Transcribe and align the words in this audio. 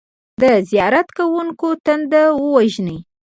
د 0.41 0.43
زیارت 0.69 1.07
کوونکو 1.17 1.67
تنده 1.85 2.23
ووژني. 2.41 2.97